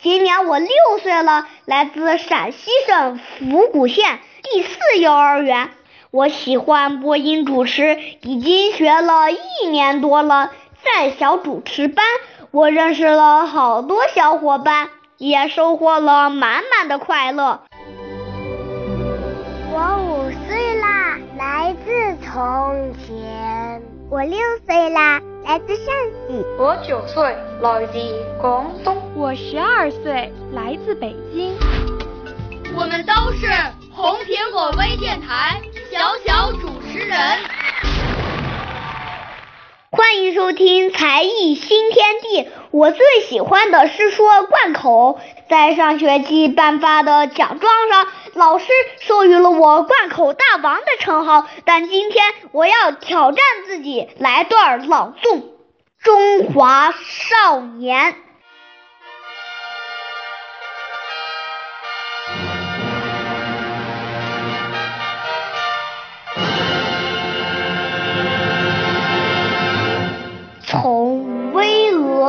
[0.00, 0.70] 今年我六
[1.02, 5.70] 岁了，来自陕西省府谷县第四幼儿园。
[6.12, 10.52] 我喜欢播音主持，已经学了一年多了。
[10.84, 12.04] 在小主持班，
[12.52, 17.62] 我认识了好多小伙伴，也收获了满满的快乐。
[19.72, 23.82] 我五岁啦，来自从前。
[24.10, 26.44] 我六岁啦，来自上海。
[26.58, 27.98] 我九岁，来自
[28.38, 28.94] 广东。
[29.14, 31.56] 我十二岁，来自北京。
[32.76, 33.46] 我们都是
[33.90, 35.58] 红苹果微电台
[35.90, 37.18] 小小主持人。
[39.98, 42.48] 欢迎收听才艺新天地。
[42.70, 45.18] 我最喜欢的是说贯口，
[45.50, 48.66] 在上学期颁发的奖状上，老师
[49.00, 51.48] 授予了我贯口大王的称号。
[51.64, 55.36] 但今天我要挑战自己，来段朗诵
[55.98, 58.12] 《中华少年》。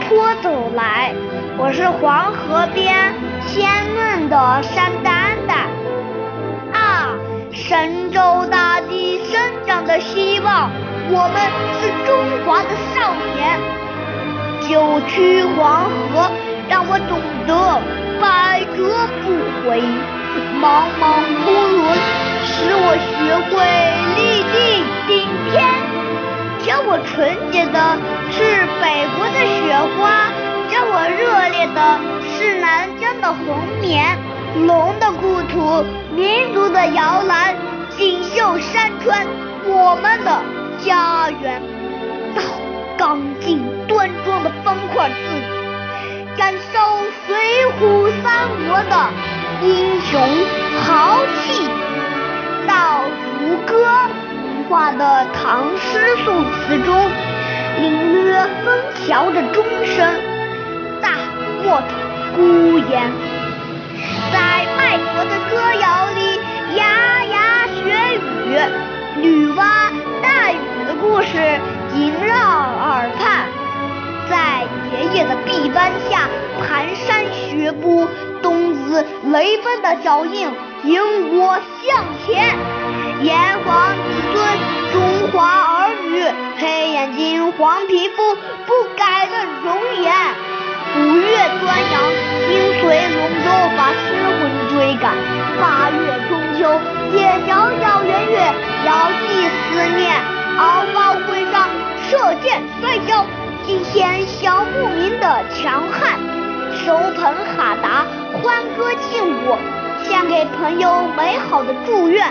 [0.00, 1.12] 坡走来，
[1.58, 3.14] 我是黄河边
[3.46, 5.68] 鲜嫩的山丹丹。
[6.72, 7.14] 啊，
[7.52, 10.70] 神州大地生长的希望，
[11.10, 11.36] 我们
[11.80, 13.60] 是中华的少年。
[14.68, 16.30] 九曲黄河
[16.68, 17.50] 让我懂得
[18.20, 19.24] 百折不
[19.68, 19.82] 回，
[20.60, 21.02] 茫茫
[21.44, 21.82] 昆仑
[22.44, 23.31] 使我学
[31.74, 34.18] 的是南疆的红棉。
[34.66, 35.84] 龙的故土，
[36.14, 37.56] 民族的摇篮，
[37.96, 39.26] 锦绣山川，
[39.66, 40.42] 我们的
[40.84, 41.62] 家园。
[42.34, 42.42] 到
[42.98, 45.16] 刚劲端庄的方块字，
[46.36, 46.78] 感受
[47.26, 47.36] 水
[47.80, 49.10] 浒三国的
[49.62, 50.20] 英雄
[50.84, 51.68] 豪气。
[52.66, 53.02] 到
[53.40, 53.86] 如歌。
[54.68, 56.94] 画的唐诗宋词中，
[57.78, 58.32] 领略
[58.64, 58.72] 枫
[59.04, 60.14] 桥的钟声，
[61.62, 61.80] 漠
[62.34, 63.12] 孤烟，
[64.32, 66.40] 在卖国的歌谣里
[66.76, 68.14] 牙牙学
[68.46, 68.58] 语，
[69.20, 69.92] 女娲
[70.22, 71.60] 带雨的故事
[71.94, 73.46] 萦绕耳畔，
[74.28, 76.28] 在爷爷的臂弯下
[76.60, 78.08] 蹒跚学步，
[78.42, 80.48] 冬子雷锋的脚印
[80.84, 82.56] 引我向前。
[83.22, 84.02] 炎黄子
[84.32, 84.42] 孙，
[84.92, 86.24] 中华儿女，
[86.58, 88.34] 黑眼睛，黄皮肤，
[88.66, 90.12] 不改的容颜。
[90.94, 92.02] 五月端阳，
[92.46, 93.48] 心随龙舟
[93.78, 95.14] 把诗魂追赶；
[95.58, 95.96] 八月
[96.28, 96.78] 中秋，
[97.10, 97.16] 借
[97.46, 98.36] 小小圆月，
[98.84, 100.12] 遥寄思念。
[100.58, 101.66] 敖包会上，
[102.10, 103.24] 射箭摔跤，
[103.66, 106.20] 惊现小牧民的强悍。
[106.84, 108.04] 手捧哈达，
[108.42, 109.56] 欢歌庆舞，
[110.04, 112.30] 献给朋友美好的祝愿。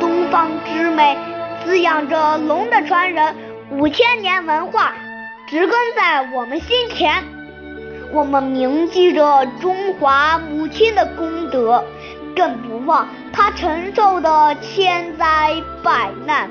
[0.00, 1.16] 东方之美，
[1.64, 3.36] 滋养着龙的传人，
[3.70, 4.92] 五千年文化
[5.48, 7.22] 植根在我们心田。
[8.12, 11.84] 我们铭记着中华母亲的功德，
[12.34, 16.50] 更不忘她承受的千灾百难。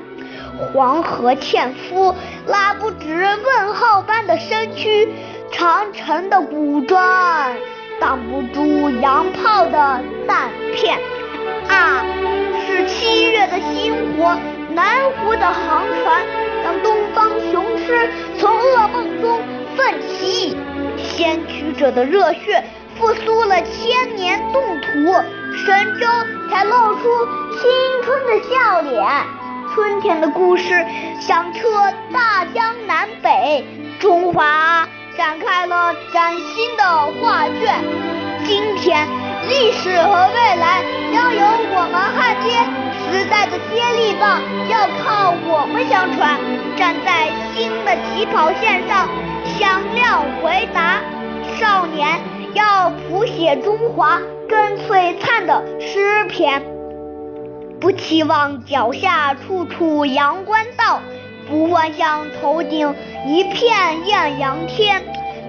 [0.72, 2.14] 黄河纤夫
[2.46, 5.08] 拉不直问号般的身躯，
[5.52, 7.56] 长城的古砖
[8.00, 10.98] 挡不住洋炮的弹片。
[11.68, 12.04] 啊，
[12.66, 14.36] 是七月的星火，
[14.74, 16.22] 南湖的航船，
[16.64, 19.40] 让东方雄狮从噩梦中
[19.76, 20.56] 奋起。
[21.10, 22.64] 先驱者的热血
[22.98, 25.12] 复苏了千年冻土，
[25.64, 26.06] 神州
[26.50, 29.04] 才露出青春的笑脸。
[29.74, 30.84] 春天的故事
[31.20, 31.68] 响彻
[32.12, 33.64] 大江南北，
[34.00, 36.82] 中华展开了崭新的
[37.20, 37.74] 画卷。
[38.44, 39.06] 今天，
[39.48, 41.40] 历史和未来将由
[41.72, 42.50] 我们焊接，
[43.06, 46.40] 时代的接力棒要靠我们相传。
[46.76, 49.08] 站在新的起跑线上，
[49.60, 51.02] 响亮回答。
[51.58, 52.18] 少年
[52.54, 54.18] 要谱写中华
[54.48, 56.62] 更璀璨的诗篇。
[57.78, 61.00] 不期望脚下处处阳关道，
[61.46, 62.94] 不幻想头顶
[63.26, 65.02] 一片艳阳天，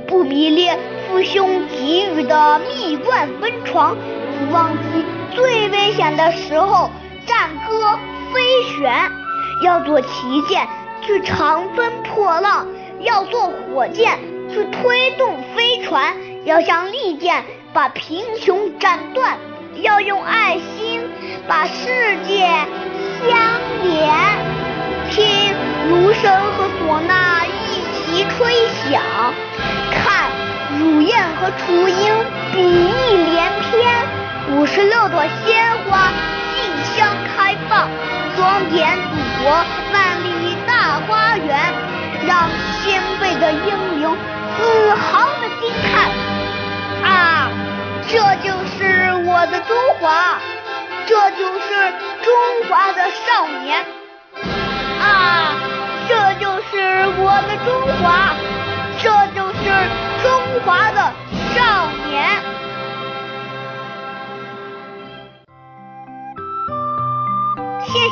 [0.06, 0.78] 不迷恋
[1.08, 6.90] 父兄给予的蜜罐温床，不忘记最危险的时候
[7.26, 7.98] 战歌
[8.34, 8.42] 飞
[8.78, 8.94] 旋。
[9.64, 10.68] 要做旗舰
[11.02, 12.66] 去长风破浪，
[13.02, 14.18] 要做火箭
[14.50, 16.16] 去推动飞船，
[16.46, 17.44] 要像利剑
[17.74, 19.38] 把贫穷斩断。
[19.82, 21.02] 要用爱心
[21.48, 22.46] 把世界
[23.26, 23.40] 相
[23.82, 24.12] 连，
[25.10, 25.56] 听
[25.90, 29.02] 芦笙和唢呐一齐吹响，
[29.92, 30.30] 看
[30.78, 32.14] 乳燕和雏鹰
[32.52, 33.72] 比翼连翩，
[34.54, 36.12] 五十六朵鲜花
[36.54, 36.60] 竞
[36.94, 37.90] 相开放，
[38.36, 39.52] 装点祖国
[39.94, 41.74] 万里大花园，
[42.28, 42.50] 让
[42.84, 44.18] 先辈的英灵
[44.58, 46.10] 自豪的惊叹
[47.04, 47.50] 啊！
[48.08, 50.38] 这就是我的中华，
[51.06, 52.32] 这就是中
[52.70, 53.86] 华的少年
[55.02, 55.56] 啊！
[56.08, 57.70] 这就是我的中
[58.02, 58.36] 华，
[59.02, 59.60] 这就是
[60.22, 60.30] 中
[60.66, 61.12] 华的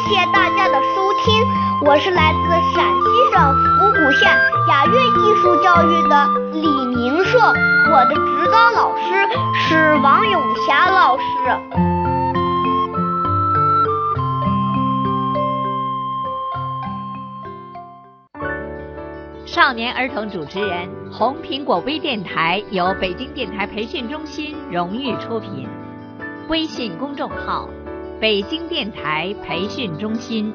[0.09, 1.45] 谢大家的收听，
[1.85, 4.27] 我是来自陕西省府谷县
[4.67, 9.03] 雅乐艺术教育的李明硕，我的指导老师
[9.53, 11.23] 是王永霞老师。
[19.45, 25.69] 少年儿童主持人，红苹果微电台由北京电台培训中心荣誉出品，
[26.47, 27.69] 微信公众号。
[28.19, 30.53] 北京电台培训中心。